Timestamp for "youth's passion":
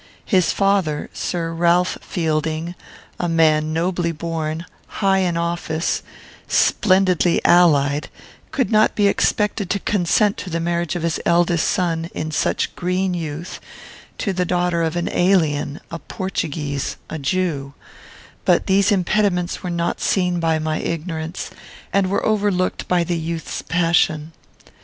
23.19-24.31